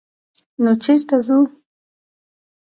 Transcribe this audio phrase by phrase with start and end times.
[0.63, 1.39] _نو چېرته ځو؟